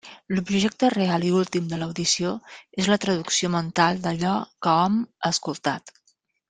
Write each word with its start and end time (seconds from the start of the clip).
L'objecte 0.35 0.87
real 0.93 1.25
i 1.27 1.29
últim 1.41 1.67
de 1.73 1.79
l'audició 1.81 2.33
és 2.85 2.91
la 2.95 2.99
traducció 3.05 3.55
mental 3.59 4.05
d'allò 4.07 4.35
que 4.65 4.77
hom 4.87 5.01
ha 5.09 5.33
escoltat. 5.37 5.97